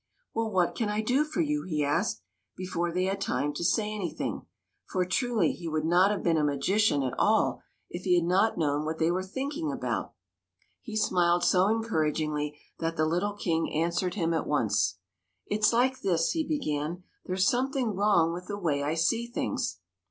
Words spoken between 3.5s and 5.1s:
to say anything; for,